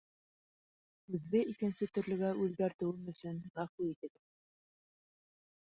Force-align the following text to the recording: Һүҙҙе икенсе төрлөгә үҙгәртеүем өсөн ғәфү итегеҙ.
Һүҙҙе 1.15 1.41
икенсе 1.51 1.89
төрлөгә 1.99 2.31
үҙгәртеүем 2.47 3.13
өсөн 3.13 3.39
ғәфү 3.61 3.93
итегеҙ. 3.93 4.19